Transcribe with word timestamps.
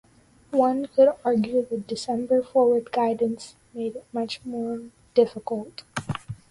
One 0.49 0.87
could 0.87 1.09
argue 1.23 1.63
the 1.63 1.77
December 1.77 2.41
forward 2.41 2.91
guidance 2.91 3.53
made 3.71 3.97
it 3.97 4.05
much 4.11 4.43
more 4.43 4.85
difficult. 5.13 5.83